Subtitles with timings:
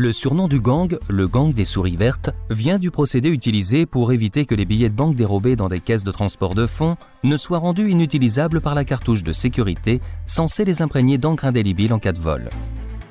[0.00, 4.46] Le surnom du gang, le gang des souris vertes, vient du procédé utilisé pour éviter
[4.46, 7.58] que les billets de banque dérobés dans des caisses de transport de fonds ne soient
[7.58, 12.20] rendus inutilisables par la cartouche de sécurité censée les imprégner d'encre indélébile en cas de
[12.20, 12.48] vol.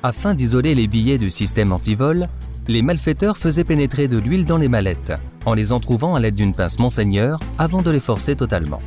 [0.02, 2.26] Afin d'isoler les billets du système anti-vol,
[2.68, 5.12] les malfaiteurs faisaient pénétrer de l'huile dans les mallettes,
[5.44, 8.80] en les entrouvant à l'aide d'une pince Monseigneur avant de les forcer totalement.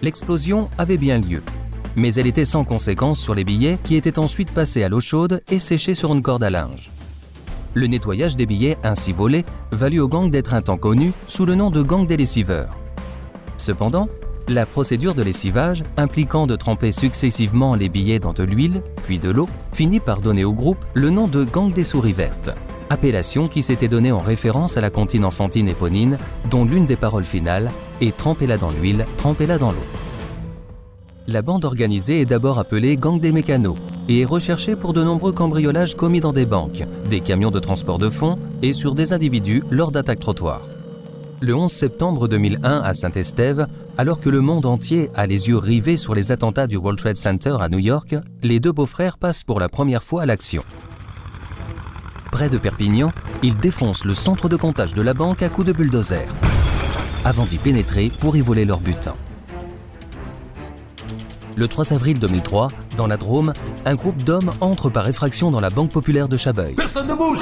[0.00, 1.42] L'explosion avait bien lieu,
[1.96, 5.42] mais elle était sans conséquence sur les billets qui étaient ensuite passés à l'eau chaude
[5.50, 6.90] et séchés sur une corde à linge.
[7.74, 11.54] Le nettoyage des billets ainsi volés valut au gang d'être un temps connu sous le
[11.54, 12.78] nom de gang des lessiveurs.
[13.56, 14.08] Cependant,
[14.48, 19.30] la procédure de lessivage, impliquant de tremper successivement les billets dans de l'huile, puis de
[19.30, 22.50] l'eau, finit par donner au groupe le nom de gang des souris vertes,
[22.90, 26.18] appellation qui s'était donnée en référence à la comptine enfantine éponine,
[26.50, 27.70] dont l'une des paroles finales
[28.00, 30.03] est Trempez-la dans l'huile, trempez-la dans l'eau.
[31.26, 33.78] La bande organisée est d'abord appelée Gang des mécanos
[34.10, 37.98] et est recherchée pour de nombreux cambriolages commis dans des banques, des camions de transport
[37.98, 40.68] de fonds et sur des individus lors d'attaques trottoirs.
[41.40, 45.96] Le 11 septembre 2001 à Saint-Estève, alors que le monde entier a les yeux rivés
[45.96, 49.60] sur les attentats du World Trade Center à New York, les deux beaux-frères passent pour
[49.60, 50.62] la première fois à l'action.
[52.32, 55.72] Près de Perpignan, ils défoncent le centre de comptage de la banque à coups de
[55.72, 56.26] bulldozer,
[57.24, 59.14] avant d'y pénétrer pour y voler leur butin.
[61.56, 63.52] Le 3 avril 2003, dans la Drôme,
[63.84, 66.74] un groupe d'hommes entre par effraction dans la Banque populaire de Chabeuil.
[66.74, 67.38] Personne ne bouge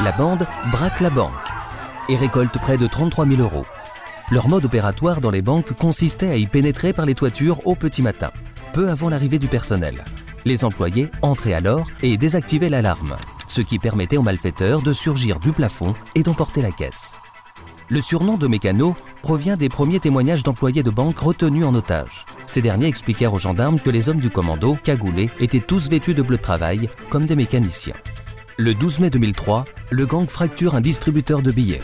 [0.00, 1.32] La bande braque la banque
[2.10, 3.64] et récolte près de 33 000 euros.
[4.30, 8.02] Leur mode opératoire dans les banques consistait à y pénétrer par les toitures au petit
[8.02, 8.30] matin,
[8.74, 10.04] peu avant l'arrivée du personnel.
[10.44, 15.52] Les employés entraient alors et désactivaient l'alarme, ce qui permettait aux malfaiteurs de surgir du
[15.52, 17.14] plafond et d'emporter la caisse.
[17.90, 22.24] Le surnom de mécano provient des premiers témoignages d'employés de banque retenus en otage.
[22.46, 26.22] Ces derniers expliquèrent aux gendarmes que les hommes du commando, cagoulés, étaient tous vêtus de
[26.22, 27.94] bleu de travail, comme des mécaniciens.
[28.56, 31.82] Le 12 mai 2003, le gang fracture un distributeur de billets.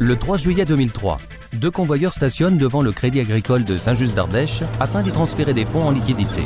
[0.00, 1.18] Le 3 juillet 2003,
[1.52, 5.82] deux convoyeurs stationnent devant le Crédit Agricole de Saint-Just d'Ardèche afin d'y transférer des fonds
[5.82, 6.42] en liquidité.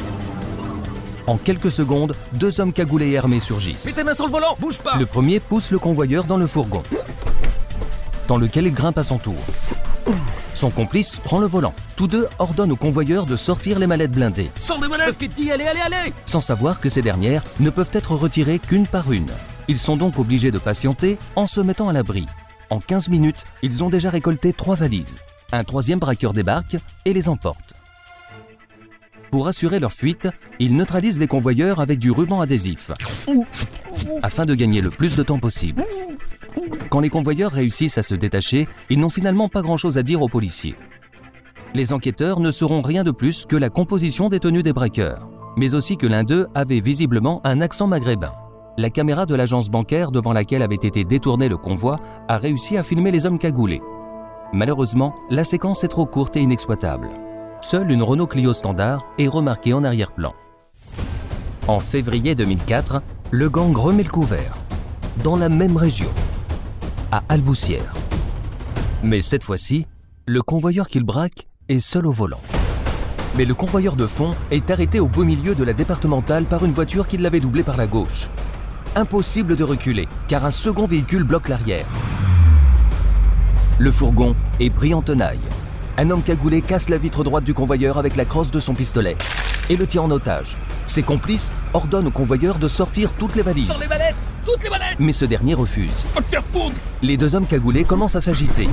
[1.26, 3.86] En quelques secondes, deux hommes cagoulés et armés surgissent.
[3.86, 6.46] Mets tes mains sur le volant, bouge pas Le premier pousse le convoyeur dans le
[6.46, 6.82] fourgon,
[8.28, 9.36] dans lequel il grimpe à son tour.
[10.54, 11.74] Son complice prend le volant.
[11.96, 16.12] Tous deux ordonnent au convoyeur de sortir les mallettes blindées, Sors dit, allez, allez, allez
[16.24, 19.30] sans savoir que ces dernières ne peuvent être retirées qu'une par une.
[19.68, 22.26] Ils sont donc obligés de patienter en se mettant à l'abri.
[22.70, 25.20] En 15 minutes, ils ont déjà récolté trois valises.
[25.52, 27.75] Un troisième braqueur débarque et les emporte.
[29.36, 32.90] Pour assurer leur fuite, ils neutralisent les convoyeurs avec du ruban adhésif,
[34.22, 35.84] afin de gagner le plus de temps possible.
[36.88, 40.28] Quand les convoyeurs réussissent à se détacher, ils n'ont finalement pas grand-chose à dire aux
[40.30, 40.74] policiers.
[41.74, 45.74] Les enquêteurs ne sauront rien de plus que la composition des tenues des braqueurs, mais
[45.74, 48.32] aussi que l'un d'eux avait visiblement un accent maghrébin.
[48.78, 52.82] La caméra de l'agence bancaire devant laquelle avait été détourné le convoi a réussi à
[52.82, 53.82] filmer les hommes cagoulés.
[54.54, 57.10] Malheureusement, la séquence est trop courte et inexploitable.
[57.62, 60.34] Seule une Renault Clio standard est remarquée en arrière-plan.
[61.66, 64.54] En février 2004, le gang remet le couvert,
[65.24, 66.10] dans la même région,
[67.10, 67.92] à Alboussière.
[69.02, 69.86] Mais cette fois-ci,
[70.26, 72.40] le convoyeur qu'il braque est seul au volant.
[73.36, 76.72] Mais le convoyeur de fond est arrêté au beau milieu de la départementale par une
[76.72, 78.28] voiture qui l'avait doublé par la gauche.
[78.94, 81.86] Impossible de reculer, car un second véhicule bloque l'arrière.
[83.78, 85.40] Le fourgon est pris en tenaille.
[85.98, 89.16] Un homme cagoulé casse la vitre droite du convoyeur avec la crosse de son pistolet
[89.70, 90.58] et le tient en otage.
[90.86, 94.14] Ses complices ordonnent au convoyeur de sortir toutes les valises, Sors les mallettes
[94.44, 96.04] Toutes les mallettes mais ce dernier refuse.
[96.14, 98.68] Va te faire foutre Les deux hommes cagoulés commencent à s'agiter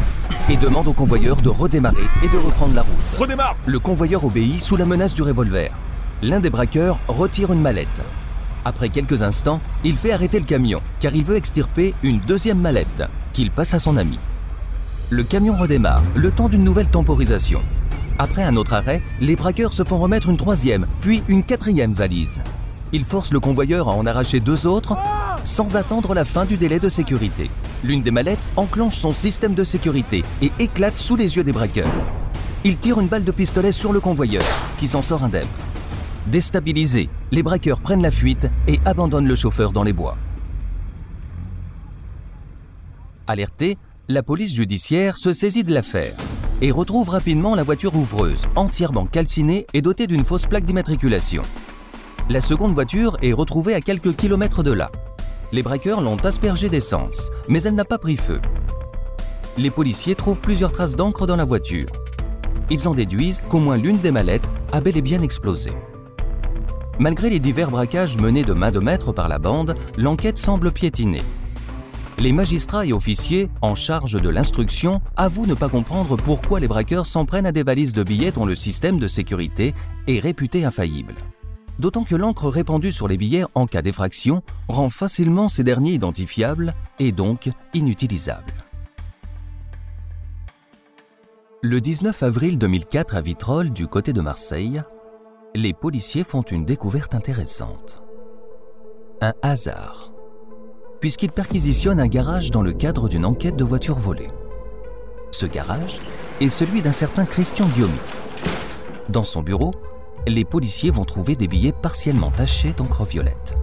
[0.49, 3.17] et demandent au convoyeur de redémarrer et de reprendre la route.
[3.17, 5.71] Redémarre Le convoyeur obéit sous la menace du revolver.
[6.21, 8.01] L'un des braqueurs retire une mallette.
[8.65, 13.03] Après quelques instants, il fait arrêter le camion, car il veut extirper une deuxième mallette,
[13.31, 14.19] qu'il passe à son ami.
[15.13, 17.61] Le camion redémarre, le temps d'une nouvelle temporisation.
[18.17, 22.41] Après un autre arrêt, les braqueurs se font remettre une troisième, puis une quatrième valise.
[22.93, 24.97] Ils forcent le convoyeur à en arracher deux autres
[25.43, 27.51] sans attendre la fin du délai de sécurité.
[27.83, 31.93] L'une des mallettes enclenche son système de sécurité et éclate sous les yeux des braqueurs.
[32.63, 34.41] Ils tirent une balle de pistolet sur le convoyeur,
[34.79, 35.45] qui s'en sort indemne.
[36.25, 40.17] Déstabilisés, les braqueurs prennent la fuite et abandonnent le chauffeur dans les bois.
[43.27, 43.77] Alertée,
[44.09, 46.13] la police judiciaire se saisit de l'affaire
[46.61, 51.43] et retrouve rapidement la voiture ouvreuse, entièrement calcinée et dotée d'une fausse plaque d'immatriculation.
[52.29, 54.91] La seconde voiture est retrouvée à quelques kilomètres de là.
[55.53, 58.41] Les braqueurs l'ont aspergée d'essence, mais elle n'a pas pris feu.
[59.57, 61.87] Les policiers trouvent plusieurs traces d'encre dans la voiture.
[62.69, 65.71] Ils en déduisent qu'au moins l'une des mallettes a bel et bien explosé.
[66.99, 71.21] Malgré les divers braquages menés de main de maître par la bande, l'enquête semble piétiner.
[72.23, 77.05] Les magistrats et officiers en charge de l'instruction avouent ne pas comprendre pourquoi les braqueurs
[77.05, 79.73] s'en prennent à des valises de billets dont le système de sécurité
[80.07, 81.15] est réputé infaillible.
[81.79, 86.73] D'autant que l'encre répandue sur les billets en cas d'effraction rend facilement ces derniers identifiables
[86.97, 88.53] et donc inutilisables.
[91.61, 94.81] Le 19 avril 2004 à Vitrolles, du côté de Marseille,
[95.55, 98.01] les policiers font une découverte intéressante.
[99.19, 100.12] Un hasard,
[101.03, 104.29] puisqu'ils perquisitionnent un garage dans le cadre d'une enquête de voitures volées.
[105.31, 105.99] Ce garage
[106.39, 107.91] est celui d'un certain Christian Guillaume.
[109.09, 109.71] Dans son bureau,
[110.27, 113.53] les policiers vont trouver des billets partiellement tachés d'encre violette.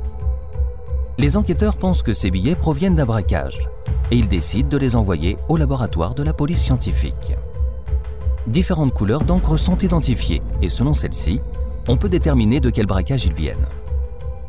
[1.16, 3.70] Les enquêteurs pensent que ces billets proviennent d'un braquage
[4.10, 7.32] et ils décident de les envoyer au laboratoire de la police scientifique.
[8.48, 11.40] Différentes couleurs d'encre sont identifiées et selon celles-ci,
[11.88, 13.66] on peut déterminer de quel braquage ils viennent.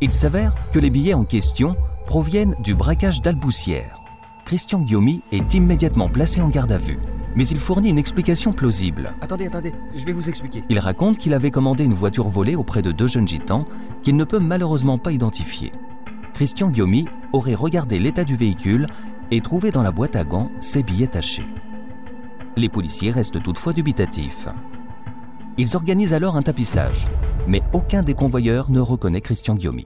[0.02, 1.74] Il s'avère que les billets en question
[2.06, 3.98] proviennent du braquage d'Alboussière.
[4.44, 6.98] Christian Guillaume est immédiatement placé en garde à vue,
[7.36, 9.14] mais il fournit une explication plausible.
[9.20, 10.62] Attendez, attendez, je vais vous expliquer.
[10.68, 13.64] Il raconte qu'il avait commandé une voiture volée auprès de deux jeunes gitans
[14.02, 15.72] qu'il ne peut malheureusement pas identifier.
[16.34, 18.86] Christian Guillaume aurait regardé l'état du véhicule
[19.30, 21.46] et trouvé dans la boîte à gants ses billets tachés.
[22.56, 24.48] Les policiers restent toutefois dubitatifs.
[25.56, 27.06] Ils organisent alors un tapissage,
[27.46, 29.80] mais aucun des convoyeurs ne reconnaît Christian Guillaume.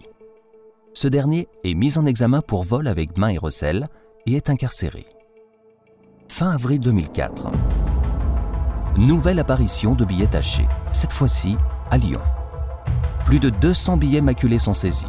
[0.98, 3.86] Ce dernier est mis en examen pour vol avec main et recel
[4.24, 5.04] et est incarcéré.
[6.30, 7.50] Fin avril 2004.
[8.96, 11.58] Nouvelle apparition de billets tachés, cette fois-ci
[11.90, 12.22] à Lyon.
[13.26, 15.04] Plus de 200 billets maculés sont saisis.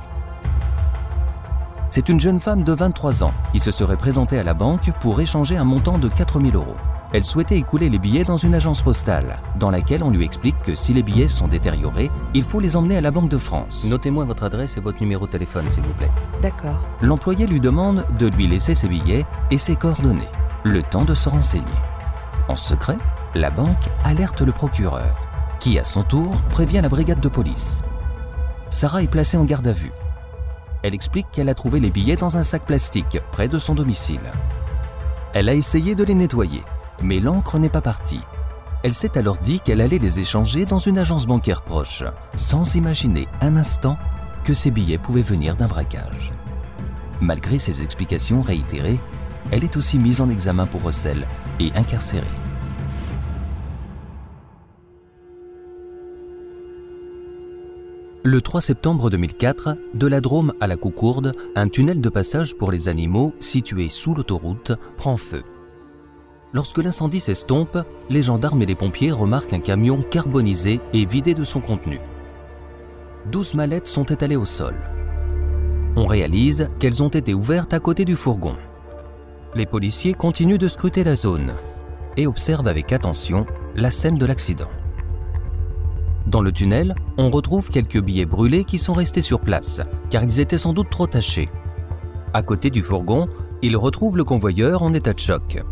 [1.89, 5.21] C'est une jeune femme de 23 ans qui se serait présentée à la banque pour
[5.21, 6.75] échanger un montant de 4000 euros.
[7.13, 10.75] Elle souhaitait écouler les billets dans une agence postale, dans laquelle on lui explique que
[10.75, 13.85] si les billets sont détériorés, il faut les emmener à la Banque de France.
[13.89, 16.11] Notez-moi votre adresse et votre numéro de téléphone, s'il vous plaît.
[16.41, 16.85] D'accord.
[17.01, 20.27] L'employé lui demande de lui laisser ses billets et ses coordonnées,
[20.63, 21.65] le temps de se renseigner.
[22.49, 22.97] En secret,
[23.35, 25.15] la banque alerte le procureur,
[25.61, 27.79] qui à son tour prévient la brigade de police.
[28.69, 29.93] Sarah est placée en garde à vue.
[30.83, 34.19] Elle explique qu'elle a trouvé les billets dans un sac plastique près de son domicile.
[35.33, 36.63] Elle a essayé de les nettoyer,
[37.03, 38.21] mais l'encre n'est pas partie.
[38.83, 42.03] Elle s'est alors dit qu'elle allait les échanger dans une agence bancaire proche,
[42.35, 43.97] sans imaginer un instant
[44.43, 46.31] que ces billets pouvaient venir d'un braquage.
[47.19, 48.99] Malgré ses explications réitérées,
[49.51, 51.25] elle est aussi mise en examen pour recel
[51.59, 52.25] et incarcérée.
[58.23, 62.71] Le 3 septembre 2004, de la Drôme à la Coucourde, un tunnel de passage pour
[62.71, 65.43] les animaux situé sous l'autoroute prend feu.
[66.53, 67.77] Lorsque l'incendie s'estompe,
[68.09, 71.99] les gendarmes et les pompiers remarquent un camion carbonisé et vidé de son contenu.
[73.31, 74.75] 12 mallettes sont étalées au sol.
[75.97, 78.55] On réalise qu'elles ont été ouvertes à côté du fourgon.
[79.55, 81.53] Les policiers continuent de scruter la zone
[82.15, 84.69] et observent avec attention la scène de l'accident.
[86.27, 90.39] Dans le tunnel, on retrouve quelques billets brûlés qui sont restés sur place, car ils
[90.39, 91.49] étaient sans doute trop tachés.
[92.33, 93.27] À côté du fourgon,
[93.61, 95.63] ils retrouvent le convoyeur en état de choc.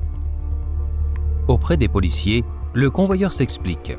[1.48, 3.96] Auprès des policiers, le convoyeur s'explique.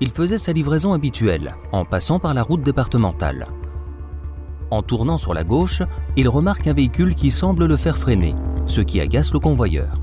[0.00, 3.44] Il faisait sa livraison habituelle, en passant par la route départementale.
[4.70, 5.82] En tournant sur la gauche,
[6.16, 8.34] il remarque un véhicule qui semble le faire freiner,
[8.66, 10.02] ce qui agace le convoyeur.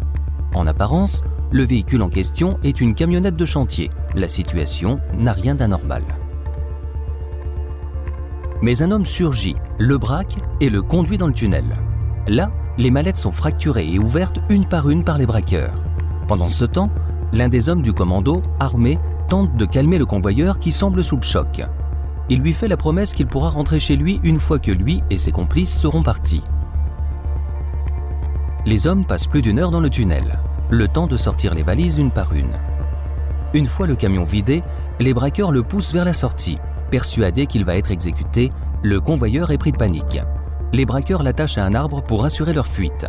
[0.54, 3.90] En apparence, le véhicule en question est une camionnette de chantier.
[4.16, 6.04] La situation n'a rien d'anormal.
[8.62, 11.66] Mais un homme surgit, le braque et le conduit dans le tunnel.
[12.28, 15.74] Là, les mallettes sont fracturées et ouvertes une par une par les braqueurs.
[16.32, 16.90] Pendant ce temps,
[17.34, 21.24] l'un des hommes du commando, armé, tente de calmer le convoyeur qui semble sous le
[21.24, 21.62] choc.
[22.30, 25.18] il lui fait la promesse qu'il pourra rentrer chez lui une fois que lui et
[25.18, 26.42] ses complices seront partis.
[28.66, 31.98] Les hommes passent plus d'une heure dans le tunnel, le temps de sortir les valises
[31.98, 32.56] une par une.
[33.54, 34.62] Une fois le camion vidé,
[35.02, 36.60] les braqueurs le poussent vers la sortie.
[36.92, 38.52] Persuadé qu'il va être exécuté,
[38.84, 40.22] le convoyeur est pris de panique.
[40.72, 43.06] Les braqueurs l'attachent à un arbre pour assurer leur fuite.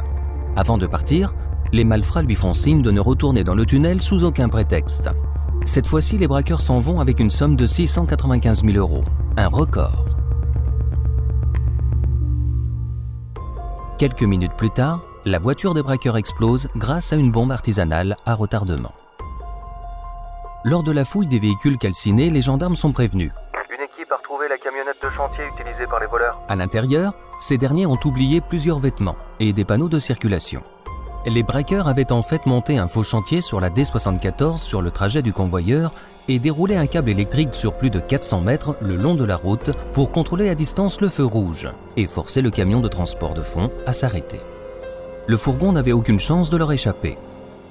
[0.56, 1.32] Avant de partir,
[1.72, 5.08] les malfrats lui font signe de ne retourner dans le tunnel sous aucun prétexte.
[5.64, 9.04] Cette fois-ci, les braqueurs s'en vont avec une somme de 695 000 euros,
[9.36, 10.04] un record.
[13.98, 18.34] Quelques minutes plus tard, la voiture des braqueurs explose grâce à une bombe artisanale à
[18.34, 18.92] retardement.
[20.64, 23.32] Lors de la fouille des véhicules calcinés, les gendarmes sont prévenus.
[23.70, 26.38] Une équipe a retrouvé la camionnette de chantier utilisée par les voleurs.
[26.48, 30.62] À l'intérieur, ces derniers ont oublié plusieurs vêtements et des panneaux de circulation.
[31.26, 35.22] Les braqueurs avaient en fait monté un faux chantier sur la D74 sur le trajet
[35.22, 35.92] du convoyeur
[36.28, 39.70] et déroulé un câble électrique sur plus de 400 mètres le long de la route
[39.92, 43.70] pour contrôler à distance le feu rouge et forcer le camion de transport de fond
[43.86, 44.40] à s'arrêter.
[45.28, 47.16] Le fourgon n'avait aucune chance de leur échapper.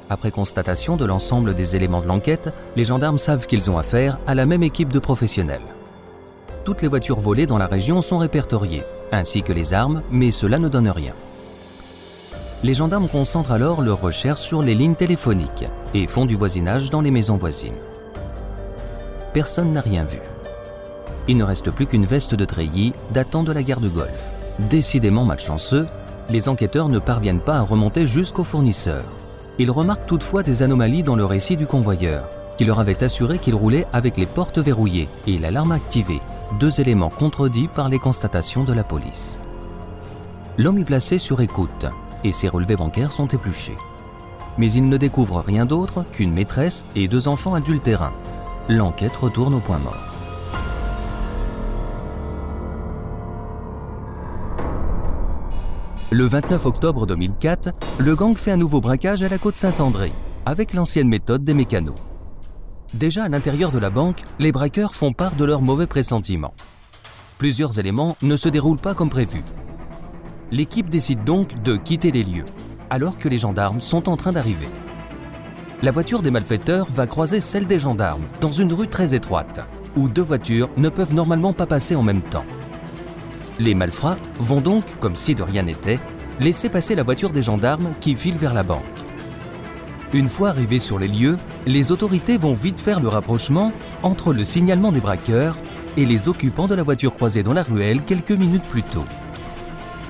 [0.10, 4.36] Après constatation de l'ensemble des éléments de l'enquête, les gendarmes savent qu'ils ont affaire à
[4.36, 5.62] la même équipe de professionnels.
[6.64, 10.58] Toutes les voitures volées dans la région sont répertoriées, ainsi que les armes, mais cela
[10.58, 11.14] ne donne rien
[12.64, 17.02] les gendarmes concentrent alors leurs recherches sur les lignes téléphoniques et font du voisinage dans
[17.02, 17.74] les maisons voisines.
[19.34, 20.20] Personne n'a rien vu.
[21.28, 24.32] Il ne reste plus qu'une veste de treillis datant de la guerre de Golfe.
[24.60, 25.88] Décidément malchanceux,
[26.30, 29.04] les enquêteurs ne parviennent pas à remonter jusqu'au fournisseur.
[29.58, 33.56] Ils remarquent toutefois des anomalies dans le récit du convoyeur, qui leur avait assuré qu'il
[33.56, 36.22] roulait avec les portes verrouillées et l'alarme activée,
[36.60, 39.40] deux éléments contredits par les constatations de la police.
[40.58, 41.88] L'homme est placé sur écoute
[42.24, 43.78] et ses relevés bancaires sont épluchés.
[44.58, 48.14] Mais il ne découvre rien d'autre qu'une maîtresse et deux enfants adultérins.
[48.70, 50.12] L'enquête retourne au point mort.
[56.12, 60.12] Le 29 octobre 2004, le gang fait un nouveau braquage à la côte Saint-André,
[60.46, 61.96] avec l'ancienne méthode des mécanos.
[62.94, 66.54] Déjà à l'intérieur de la banque, les braqueurs font part de leurs mauvais pressentiments.
[67.38, 69.42] Plusieurs éléments ne se déroulent pas comme prévu
[70.52, 72.46] l'équipe décide donc de quitter les lieux,
[72.90, 74.68] alors que les gendarmes sont en train d'arriver.
[75.82, 79.66] La voiture des malfaiteurs va croiser celle des gendarmes dans une rue très étroite,
[79.96, 82.46] où deux voitures ne peuvent normalement pas passer en même temps.
[83.60, 86.00] Les malfrats vont donc, comme si de rien n'était,
[86.40, 88.84] laisser passer la voiture des gendarmes qui file vers la banque.
[90.14, 93.72] Une fois arrivés sur les lieux, les autorités vont vite faire le rapprochement
[94.04, 95.58] entre le signalement des braqueurs
[95.96, 99.06] et les occupants de la voiture croisée dans la ruelle quelques minutes plus tôt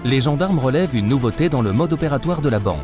[0.03, 2.79] les gendarmes relèvent une nouveauté dans le mode opératoire de la bande.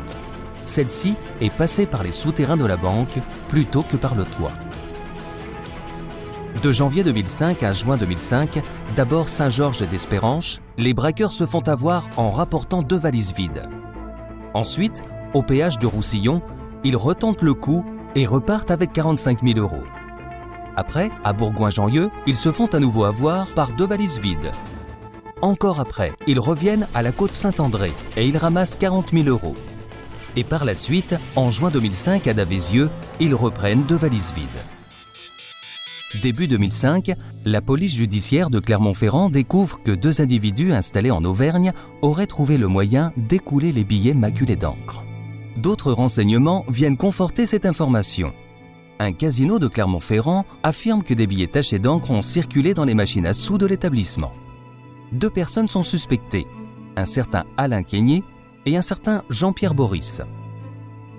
[0.64, 4.52] Celle-ci est passée par les souterrains de la banque plutôt que par le toit.
[6.62, 8.62] De janvier 2005 à juin 2005,
[8.96, 13.62] d'abord Saint-Georges d'Espéranche, les braqueurs se font avoir en rapportant deux valises vides.
[14.54, 15.02] Ensuite,
[15.34, 16.42] au péage de Roussillon,
[16.84, 17.84] ils retentent le coup
[18.14, 19.84] et repartent avec 45 000 euros.
[20.76, 24.50] Après, à Bourgoin-Janlieu, ils se font à nouveau avoir par deux valises vides,
[25.42, 29.54] encore après, ils reviennent à la côte Saint-André et ils ramassent 40 000 euros.
[30.36, 32.90] Et par la suite, en juin 2005 à Davézieux,
[33.20, 36.22] ils reprennent deux valises vides.
[36.22, 37.12] Début 2005,
[37.44, 42.66] la police judiciaire de Clermont-Ferrand découvre que deux individus installés en Auvergne auraient trouvé le
[42.66, 45.02] moyen d'écouler les billets maculés d'encre.
[45.56, 48.32] D'autres renseignements viennent conforter cette information.
[49.00, 53.26] Un casino de Clermont-Ferrand affirme que des billets tachés d'encre ont circulé dans les machines
[53.26, 54.32] à sous de l'établissement
[55.12, 56.46] deux personnes sont suspectées,
[56.96, 58.22] un certain Alain Quénier
[58.66, 60.22] et un certain Jean-Pierre Boris.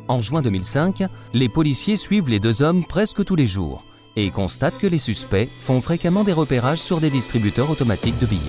[0.07, 1.03] En juin 2005,
[1.33, 3.83] les policiers suivent les deux hommes presque tous les jours
[4.15, 8.41] et constatent que les suspects font fréquemment des repérages sur des distributeurs automatiques de billets.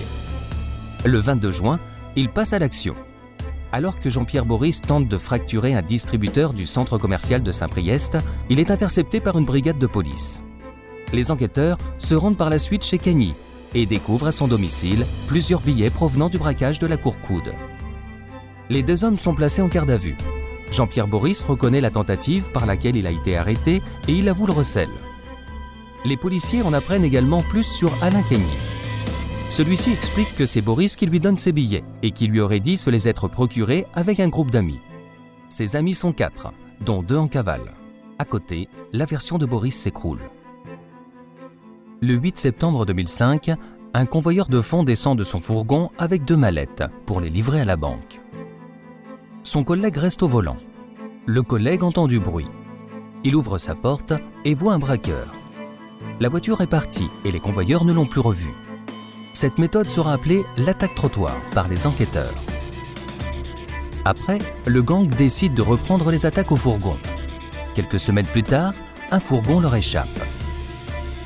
[1.05, 1.79] Le 22 juin,
[2.15, 2.95] ils passent à l'action.
[3.71, 8.17] Alors que Jean-Pierre Boris tente de fracturer un distributeur du centre commercial de Saint-Priest,
[8.49, 10.39] il est intercepté par une brigade de police.
[11.13, 13.33] Les enquêteurs se rendent par la suite chez Cagny,
[13.73, 17.53] et découvre à son domicile plusieurs billets provenant du braquage de la Courcoude.
[18.69, 20.15] Les deux hommes sont placés en garde à vue.
[20.71, 24.53] Jean-Pierre Boris reconnaît la tentative par laquelle il a été arrêté et il avoue le
[24.53, 24.89] recel.
[26.05, 28.57] Les policiers en apprennent également plus sur Alain Keigny.
[29.49, 32.77] Celui-ci explique que c'est Boris qui lui donne ses billets et qui lui aurait dit
[32.77, 34.79] se les être procurés avec un groupe d'amis.
[35.49, 37.73] Ses amis sont quatre, dont deux en cavale.
[38.17, 40.21] À côté, la version de Boris s'écroule.
[42.03, 43.51] Le 8 septembre 2005,
[43.93, 47.65] un convoyeur de fonds descend de son fourgon avec deux mallettes pour les livrer à
[47.65, 48.19] la banque.
[49.43, 50.57] Son collègue reste au volant.
[51.27, 52.47] Le collègue entend du bruit.
[53.23, 54.13] Il ouvre sa porte
[54.45, 55.27] et voit un braqueur.
[56.19, 58.49] La voiture est partie et les convoyeurs ne l'ont plus revu.
[59.35, 62.33] Cette méthode sera appelée l'attaque trottoir par les enquêteurs.
[64.05, 66.97] Après, le gang décide de reprendre les attaques au fourgon.
[67.75, 68.73] Quelques semaines plus tard,
[69.11, 70.19] un fourgon leur échappe.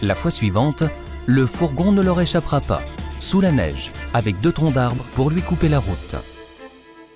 [0.01, 0.83] La fois suivante,
[1.25, 2.81] le fourgon ne leur échappera pas,
[3.19, 6.15] sous la neige, avec deux troncs d'arbres pour lui couper la route.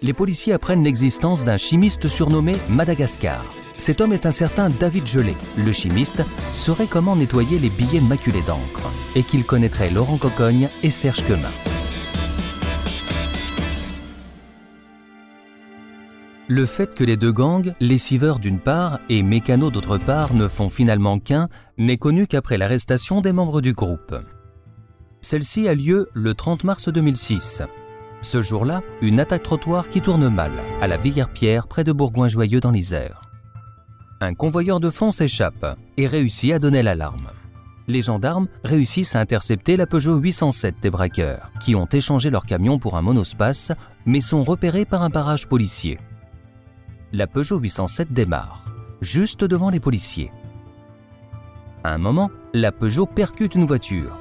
[0.02, 3.44] Les policiers apprennent l'existence d'un chimiste surnommé Madagascar.
[3.78, 5.36] Cet homme est un certain David Gelé.
[5.58, 10.90] Le chimiste saurait comment nettoyer les billets maculés d'encre et qu'il connaîtrait Laurent Cocogne et
[10.90, 11.69] Serge Quemin.
[16.52, 20.68] Le fait que les deux gangs, lessiveurs d'une part et mécanos d'autre part, ne font
[20.68, 24.16] finalement qu'un, n'est connu qu'après l'arrestation des membres du groupe.
[25.22, 27.62] Celle-ci a lieu le 30 mars 2006.
[28.22, 30.52] Ce jour-là, une attaque trottoir qui tourne mal,
[30.82, 33.22] à la Villière-Pierre, près de Bourgoin-Joyeux dans l'Isère.
[34.20, 37.28] Un convoyeur de fond s'échappe et réussit à donner l'alarme.
[37.88, 42.80] Les gendarmes réussissent à intercepter la Peugeot 807 des braqueurs, qui ont échangé leur camion
[42.80, 43.72] pour un monospace,
[44.08, 46.00] mais sont repérés par un barrage policier
[47.12, 48.64] la Peugeot 807 démarre,
[49.02, 50.32] juste devant les policiers.
[51.84, 54.18] À un moment, la Peugeot percute une voiture.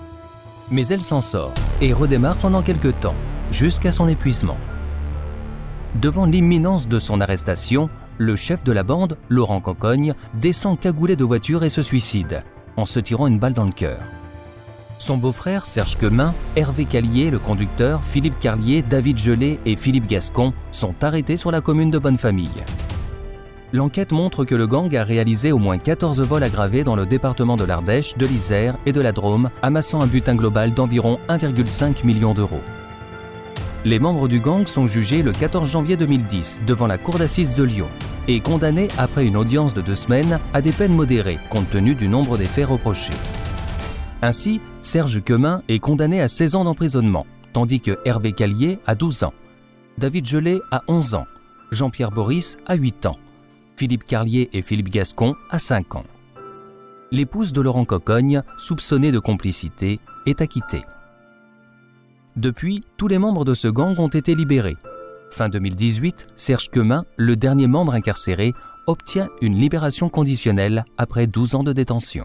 [0.70, 3.14] Mais elle s'en sort et redémarre pendant quelques temps,
[3.50, 4.56] jusqu'à son épuisement.
[6.00, 11.24] Devant l'imminence de son arrestation, le chef de la bande, Laurent Cocogne, descend cagoulé de
[11.24, 12.42] voiture et se suicide,
[12.76, 14.00] en se tirant une balle dans le cœur.
[14.98, 20.52] Son beau-frère Serge Quemin, Hervé Callier, le conducteur, Philippe Carlier, David Gelé et Philippe Gascon
[20.72, 22.64] sont arrêtés sur la commune de Bonnefamille.
[23.72, 27.56] L'enquête montre que le gang a réalisé au moins 14 vols aggravés dans le département
[27.56, 32.34] de l'Ardèche, de l'Isère et de la Drôme, amassant un butin global d'environ 1,5 million
[32.34, 32.62] d'euros.
[33.84, 37.62] Les membres du gang sont jugés le 14 janvier 2010 devant la cour d'assises de
[37.62, 37.88] Lyon
[38.26, 42.08] et condamnés après une audience de deux semaines à des peines modérées compte tenu du
[42.08, 43.14] nombre des faits reprochés.
[44.20, 49.24] Ainsi, Serge Quemin est condamné à 16 ans d'emprisonnement, tandis que Hervé Callier a 12
[49.24, 49.34] ans,
[49.96, 51.26] David Gelé a 11 ans,
[51.70, 53.16] Jean-Pierre Boris a 8 ans,
[53.76, 56.04] Philippe Carlier et Philippe Gascon à 5 ans.
[57.10, 60.82] L'épouse de Laurent Cocogne, soupçonnée de complicité, est acquittée.
[62.36, 64.76] Depuis, tous les membres de ce gang ont été libérés.
[65.30, 68.52] Fin 2018, Serge Quemin, le dernier membre incarcéré,
[68.86, 72.24] obtient une libération conditionnelle après 12 ans de détention.